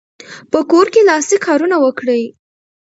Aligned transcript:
په 0.51 0.59
کور 0.71 0.85
کې 0.93 1.01
لاسي 1.09 1.37
کارونه 1.45 1.75
وکړئ. 1.83 2.23